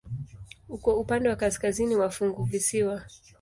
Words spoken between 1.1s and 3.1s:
wa kaskazini wa funguvisiwa.